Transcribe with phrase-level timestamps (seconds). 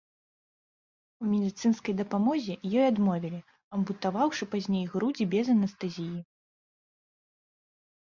[1.25, 3.39] У медыцынскай дапамозе ёй адмовілі,
[3.77, 6.13] ампутаваўшы пазней грудзі без анестэзіі.